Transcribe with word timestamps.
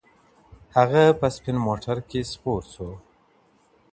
هغه 0.75 1.03
په 1.19 1.27
سپین 1.35 1.57
موټر 1.67 1.97
کې 2.09 2.21
سپور 2.31 2.61
شو. 2.73 2.89